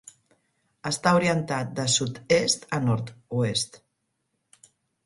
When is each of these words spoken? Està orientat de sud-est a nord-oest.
Està 0.91 1.13
orientat 1.17 1.75
de 1.81 1.85
sud-est 1.97 2.67
a 2.79 2.81
nord-oest. 2.89 3.81